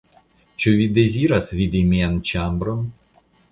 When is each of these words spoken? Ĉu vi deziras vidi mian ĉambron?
Ĉu 0.63 0.73
vi 0.79 0.87
deziras 0.95 1.51
vidi 1.61 1.83
mian 1.93 2.19
ĉambron? 2.33 2.83